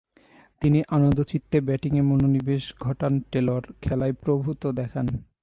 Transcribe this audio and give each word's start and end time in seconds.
তিনি 0.61 0.79
আনন্দচিত্তে 0.89 1.57
ব্যাটিংয়ে 1.61 2.01
মনোনিবেশ 2.01 2.63
ঘটান 2.79 3.13
টেলর, 3.31 3.63
খেলায় 3.81 4.13
প্রভূত্বঃ 4.13 4.71
দেখান। 4.71 5.05